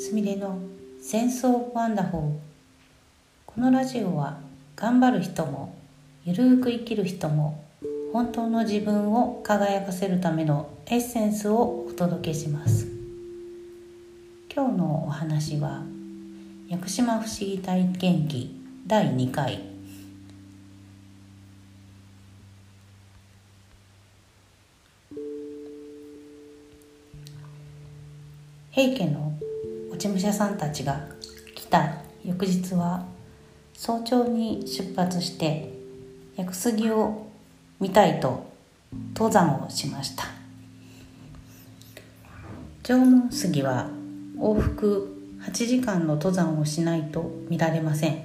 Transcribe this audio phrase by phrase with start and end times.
[0.00, 0.60] すみれの
[1.02, 4.38] 戦争ワンダホーこのラジオは
[4.76, 5.74] 頑張る人も
[6.24, 7.64] ゆるく生きる人も
[8.12, 12.86] 本当の自分を輝かせるためのエッセンスをお届けします。
[14.54, 15.82] 今日のお話は
[16.68, 18.54] 屋久島不思議体験記
[18.86, 19.60] 第2回。
[28.70, 29.27] 平家の
[29.98, 31.00] 落ち武者さんたちが
[31.56, 31.92] 来た
[32.24, 33.04] 翌日は
[33.74, 35.72] 早朝に出発して
[36.36, 37.26] 屋久杉を
[37.80, 38.48] 見たいと
[39.16, 40.26] 登山をしました。
[42.84, 43.90] 縄文杉は
[44.38, 48.24] 往復8時間の登山をしないと見られません。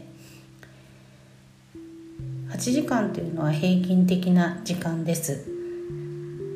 [2.52, 5.44] 8時間というのは平均的な時間です。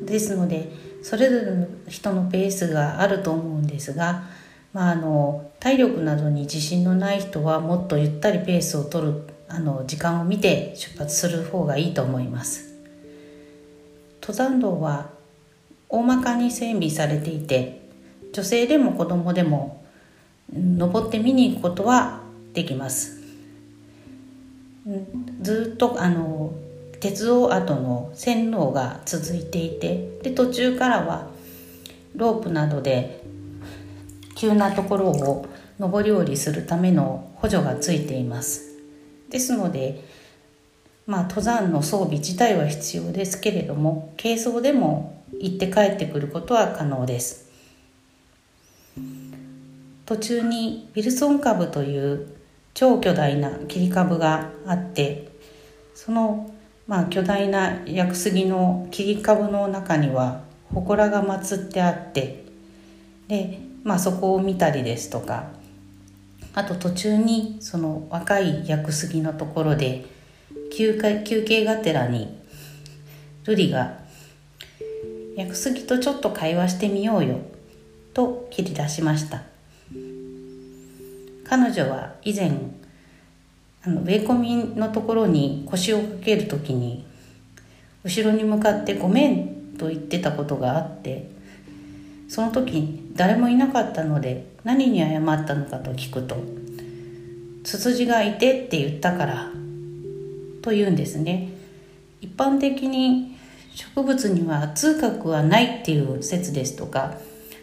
[0.04, 0.70] ですので
[1.02, 4.37] それぞれの人のペースがあると思うんですが、
[4.72, 12.74] まあ、あの体力などに自信のない人はもっとゆったりペースを取るあの時間を見て出発する方がいいと思います。
[14.20, 15.10] 登山道は
[15.88, 17.80] 大まかに整備されていて
[18.32, 19.82] 女性でも子供でも
[20.52, 22.20] 登って見に行くことは
[22.52, 23.18] できます。
[25.40, 26.52] ずっとあの
[27.00, 31.28] 鉄道跡の線路が続いていてで途中からは
[32.14, 33.22] ロープなどで
[34.38, 35.46] 急なところを
[35.80, 38.76] 上り下りするための補助がついています。
[39.30, 40.04] ですので
[41.06, 47.50] まあ登山の装備自体は必要ですけれども軽装でも行って帰ってくることは可能です。
[50.06, 52.28] 途中にウィルソン株という
[52.74, 55.28] 超巨大な切り株があって
[55.96, 56.54] その
[56.86, 60.40] まあ、巨大な屋久杉の切り株の中には
[60.72, 62.44] 祠が祀ってあって
[63.28, 65.50] で、まあ、そこを見たりですとか
[66.54, 70.04] あと途中にその若い屋久杉のところで
[70.72, 72.36] 休憩休憩がてらに
[73.44, 73.98] 瑠璃が
[75.36, 77.38] 「屋久杉とちょっと会話してみようよ」
[78.12, 79.42] と切り出しました。
[81.48, 82.52] 彼女は以前
[83.82, 87.06] あの植え込みのところに腰をかける時に
[88.04, 91.30] 後ろに向かって「ごめん」と言ってたことがあって
[92.28, 96.36] その時誰もいなかったので何に謝ったのかと聞くと
[97.64, 99.50] 「ツツジがいてって言ったから」
[100.62, 101.48] と言うんですね。
[102.20, 103.36] 一般的に
[103.74, 107.14] 植物には痛覚はないっていう説ですとか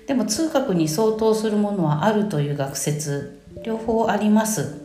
[0.08, 4.80] でも痛覚に相当するものはあるという学説両方あります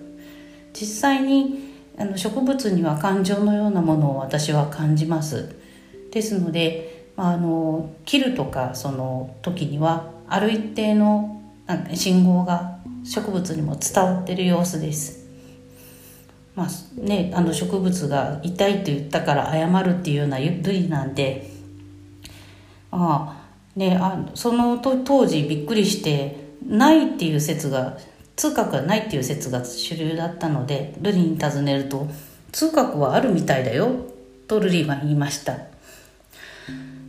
[0.72, 5.54] 実際にあの植物には感情のようなものを私は感じます
[6.10, 6.89] ですので、
[7.28, 11.42] あ、の切るとかその時にはある一定の
[11.94, 15.20] 信号が植物にも伝わってる様子です。
[16.54, 21.48] まあね、あの植物が痛いと言ったから謝るっていうような類なんで
[22.90, 23.36] あ
[23.76, 27.98] あ、ね、あその当時びっくりしてないっていう説が
[28.36, 32.08] 通覚がないっていう説が主流だったのでルリに尋ねると
[32.52, 33.90] 「通覚はあるみたいだよ」
[34.48, 35.69] とルリは言いました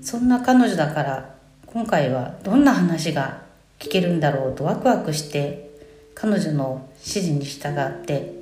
[0.01, 1.35] そんな彼女だから
[1.67, 3.41] 今回はどんな話が
[3.79, 5.69] 聞けるんだろうとワクワクして
[6.15, 8.33] 彼女の指示に従って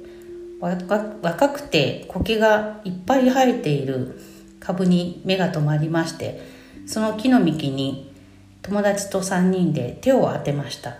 [0.62, 4.20] 若くて苔がいっぱい生えている
[4.60, 6.42] 株に目が留まりまして
[6.86, 8.12] その木の幹に
[8.62, 10.96] 友達と3人で手を当てました。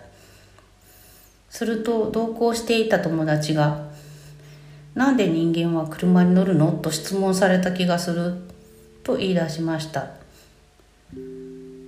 [1.50, 3.88] すると同行していた友達が
[4.94, 8.34] 「なんで人間は車に乗るの?」と質問された気がする。
[9.02, 10.10] と言い出しました「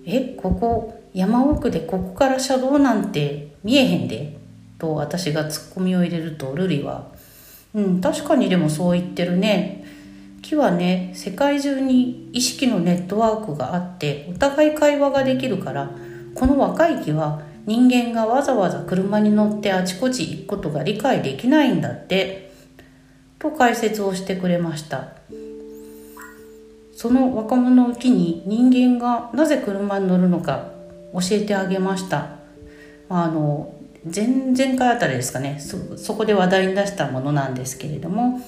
[0.06, 4.36] えここ山奥でここから車道なんて見えへんで」
[4.78, 7.06] と私がツッコミを入れるとルリは
[7.74, 9.84] 「うん確かにでもそう言ってるね」
[10.42, 15.90] 木はね世界中に意識のネットワークがあってお互い会話ができるから
[16.34, 22.50] この若い木は人間がわざわざ車に乗ってあちこち行くことが理解できないんだって
[23.38, 25.08] と解説をしてくれました。
[27.02, 30.68] その若者のうちに人間がなぜ車に乗るのか
[31.12, 32.36] 教えてあげました
[33.08, 38.40] あの前々回あたりですかねそそこで話題に出したものなんですけれども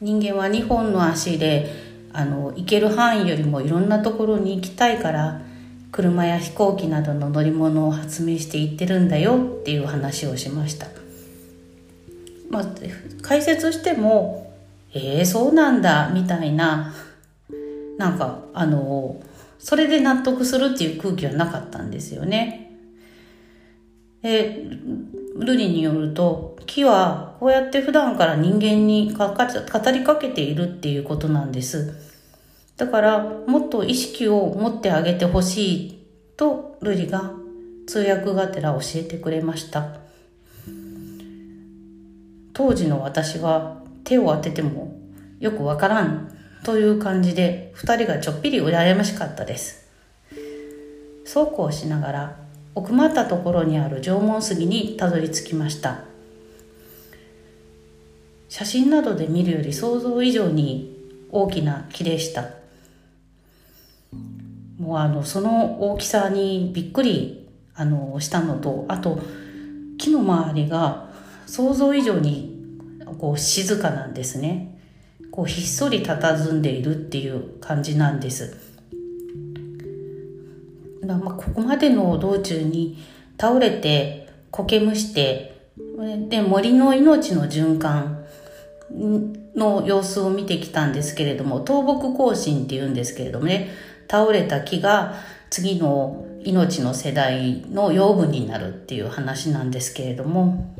[0.00, 1.70] 人間は2本の足で
[2.12, 5.40] あの行ける範囲よりもいろんなところに行きたいから
[5.92, 10.88] 車や飛行機などの乗り物を発明していってるんだよっていう話をしました。
[12.50, 12.66] まあ、
[13.22, 14.52] 解説しても
[14.92, 16.92] 「えー、そうなんだ」みたいな
[18.00, 19.20] なんかあの
[19.58, 22.72] それで納得するっていう空気はなかったんですよね。
[24.22, 24.64] で
[25.36, 29.26] ルリによると木はこうやって普段から人間に語
[29.92, 31.94] りかけているっていうことなんです。
[32.78, 36.06] だからもっと意識を持ってあげてほしい
[36.38, 37.32] とルリが
[37.86, 39.98] 通訳がてら教えてくれました。
[42.54, 44.96] 当時の私は手を当てても
[45.38, 46.39] よくわからん。
[46.64, 49.88] という感じで二人がちょっぴり羨ましかったです。
[51.24, 52.36] そうこうしながら
[52.74, 56.04] 奥まったところにある縄文杉にたどり着きました。
[58.48, 60.96] 写真などで見るより想像以上に
[61.30, 62.50] 大きな木でした。
[64.78, 69.20] もうあのその大きさにびっくりあのしたのとあと
[69.98, 71.10] 木の周りが
[71.46, 72.56] 想像以上に
[73.18, 74.79] こう静かなんですね。
[75.30, 78.56] こうひっそり佇んでいるっていう感じなんです。
[81.06, 82.98] まあここまでの道中に
[83.38, 85.60] 倒れて苔むして
[86.28, 88.24] で森の命の循環
[89.56, 93.70] の様子を見てきたんですけれども倒木行進っていうんですけれどもね
[94.10, 95.14] 倒れた木が
[95.50, 100.74] 次の命の世代の養分になるっていう話なんですけれども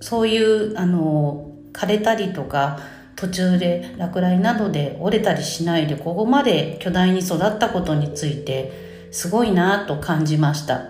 [0.00, 2.80] そういうあの枯れたりとか
[3.20, 10.86] 途中で落雷などで折れたりしないでここまで巨大に育ったことについてすごいなと感じました。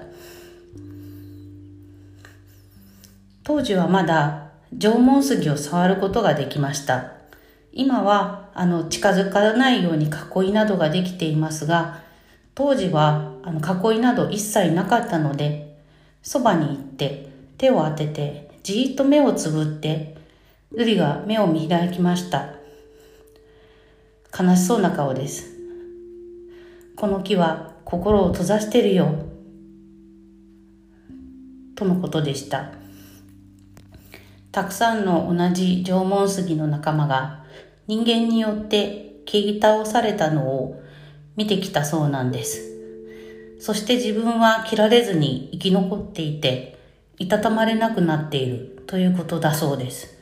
[3.43, 7.15] 当時はまだ縄文杉を触ることができました。
[7.73, 12.01] 今はあの近づかないように囲いなどができていますが
[12.55, 15.81] 当時はあの囲いなど一切なかったので
[16.23, 17.29] そばに行って
[17.59, 20.20] 手を当ててじーっと目をつぶって
[20.73, 22.55] ルリが目を見開きました。
[24.39, 25.51] 悲しそうな顔です。
[26.95, 29.13] この木は心を閉ざしてるよ。
[31.75, 32.71] とのことでした。
[34.53, 37.45] たくさんの同じ縄文杉の仲間が
[37.89, 40.81] 人間によって切り倒されたのを
[41.35, 42.61] 見てきたそうなんです。
[43.59, 46.79] そして自分は切られずに生き残っていて、
[47.19, 50.20] いたたまれなくなっているということだそうです。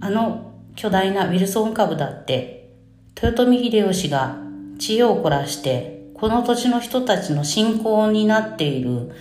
[0.00, 2.72] あの巨大なウィルソン株だって
[3.20, 4.36] 豊臣秀吉が
[4.78, 9.12] 知恵を凝らしてこの土地の人たちの信仰になっている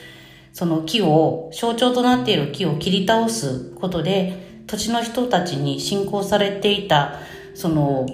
[0.53, 7.15] その木を象徴となっている木を切り倒すことで土地の人たちに信仰されていた
[7.56, 8.06] その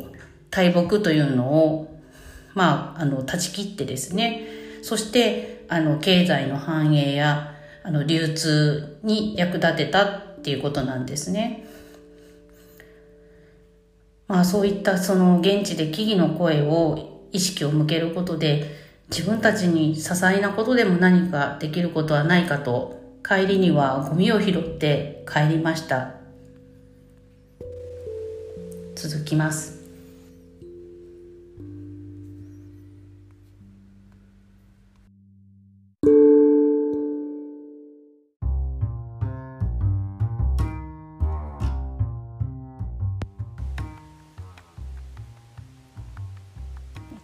[0.51, 1.99] 大木というのを
[2.53, 4.47] まああの断ち切ってですね
[4.81, 11.64] そしてあの経済の繁栄やあの流通に役立てたっていうことなんですね。
[14.27, 26.15] まあそういったその現地で木々の声を意識を向けることで自分たちに些細なことでも何かできることはないかと帰りにはゴミを拾って帰りました。
[28.95, 29.74] 続きます。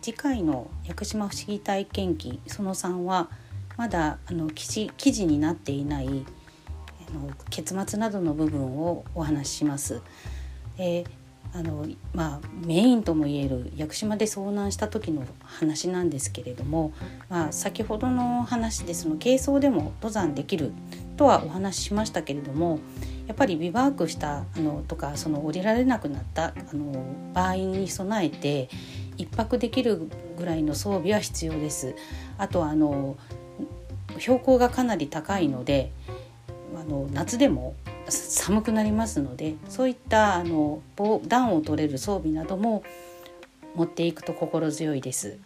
[0.01, 3.29] 次回の屋久島不思議体験記その3は
[3.77, 6.09] まだあの記事記事になっていないあ
[7.13, 10.01] の結末などの部分をお話しします。
[10.77, 11.03] え
[11.53, 16.93] あのまあ、メインともいえる屋久島で遭難した時の話なんですけれども、
[17.27, 20.71] まあ、先ほどの話でその軽装でも登山できる
[21.17, 22.79] とはお話ししましたけれども
[23.27, 27.03] やっぱりビバークしたあのとかその降りられなくなったあの
[27.33, 28.69] 場合に備えて
[29.17, 31.95] 1泊できるぐらいの装備は必要です。
[32.37, 33.17] あとあの
[34.19, 35.91] 標高がかなり高いので
[36.79, 37.75] あの夏でも
[38.07, 40.81] 寒くなりますのでそういったあの
[41.27, 42.83] 暖を取れる装備なども
[43.75, 45.37] 持っていくと心強いです。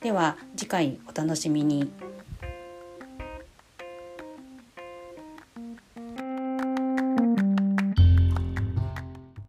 [0.00, 1.90] では次回お楽しみに。